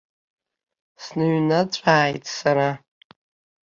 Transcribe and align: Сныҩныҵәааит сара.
Сныҩныҵәааит 1.03 2.23
сара. 2.37 2.69